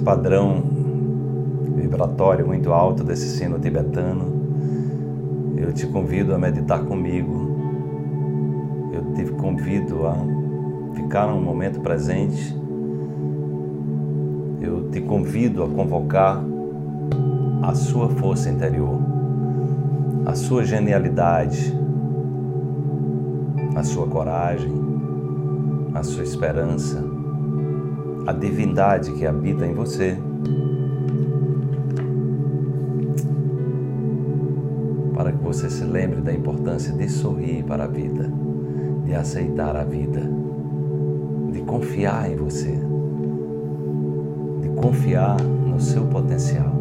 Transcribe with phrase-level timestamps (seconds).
[0.00, 0.62] padrão
[1.90, 4.40] vibratório muito alto desse sino tibetano,
[5.56, 7.50] eu te convido a meditar comigo.
[8.92, 10.16] Eu te convido a
[10.94, 12.56] ficar um momento presente.
[14.60, 16.42] Eu te convido a convocar
[17.62, 18.98] a sua força interior,
[20.26, 21.76] a sua genialidade,
[23.76, 24.72] a sua coragem,
[25.94, 27.02] a sua esperança,
[28.26, 30.16] a divindade que habita em você.
[35.14, 38.30] Para que você se lembre da importância de sorrir para a vida,
[39.04, 40.22] de aceitar a vida,
[41.52, 42.78] de confiar em você,
[44.62, 46.72] de confiar no seu potencial,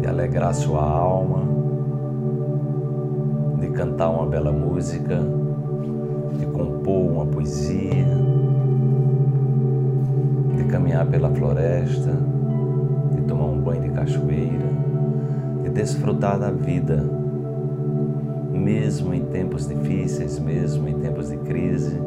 [0.00, 1.42] de alegrar sua alma,
[3.60, 5.18] de cantar uma bela música,
[6.38, 8.06] de compor uma poesia,
[10.56, 12.12] de caminhar pela floresta,
[13.14, 14.68] de tomar um banho de cachoeira,
[15.62, 17.02] de desfrutar da vida,
[18.52, 21.98] mesmo em tempos difíceis, mesmo em tempos de crise,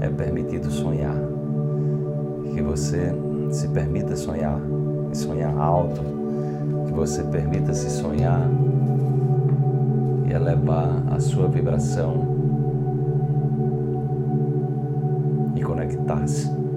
[0.00, 1.16] é permitido sonhar.
[2.52, 3.14] Que você
[3.50, 4.60] se permita sonhar,
[5.12, 6.00] e sonhar alto,
[6.86, 8.48] que você permita se sonhar
[10.26, 12.36] e elevar a sua vibração
[15.56, 16.67] e conectar-se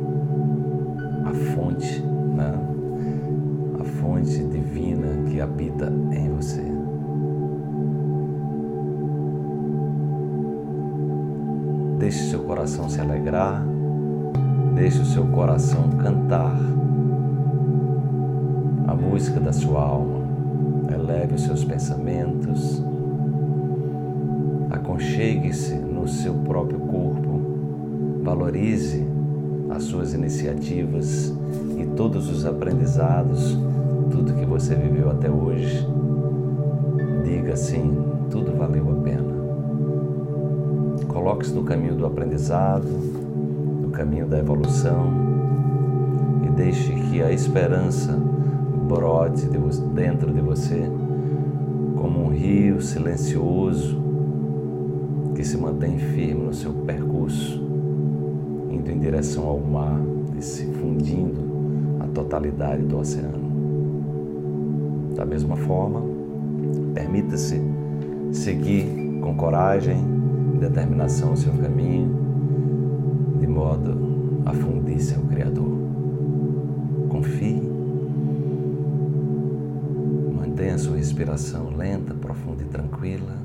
[12.02, 13.64] Deixe seu coração se alegrar,
[14.74, 16.60] deixe o seu coração cantar
[18.88, 20.26] a música da sua alma,
[20.92, 22.84] eleve os seus pensamentos.
[24.72, 27.40] Aconchegue-se no seu próprio corpo,
[28.24, 29.06] valorize
[29.70, 31.32] as suas iniciativas
[31.78, 33.56] e todos os aprendizados,
[34.10, 35.88] tudo que você viveu até hoje.
[37.24, 37.96] Diga sim,
[38.32, 39.31] tudo valeu a pena.
[41.12, 45.12] Coloque-se no caminho do aprendizado, no caminho da evolução
[46.46, 48.18] e deixe que a esperança
[48.88, 49.46] brote
[49.94, 50.90] dentro de você
[51.98, 54.02] como um rio silencioso
[55.36, 57.62] que se mantém firme no seu percurso,
[58.70, 60.00] indo em direção ao mar
[60.38, 61.42] e se fundindo
[62.00, 63.52] a totalidade do oceano.
[65.16, 66.02] Da mesma forma,
[66.94, 67.62] permita-se
[68.32, 68.86] seguir
[69.22, 70.21] com coragem
[70.62, 75.76] determinação o seu caminho, de modo a fundir-se ao Criador.
[77.10, 77.60] Confie,
[80.36, 83.36] mantenha sua respiração lenta, profunda e tranquila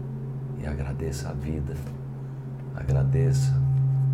[0.63, 1.75] e agradeça a vida,
[2.75, 3.59] agradeça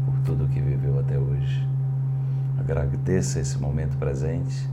[0.07, 1.67] por tudo que viveu até hoje.
[2.57, 4.71] Agradeça esse momento presente.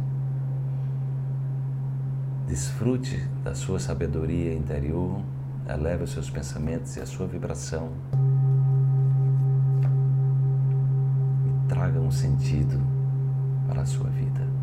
[2.47, 5.19] Desfrute da sua sabedoria interior,
[5.67, 7.90] eleve os seus pensamentos e a sua vibração.
[11.69, 12.81] Traga um sentido
[13.68, 14.59] para a sua vida.